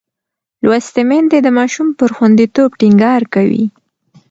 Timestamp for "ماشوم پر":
1.57-2.09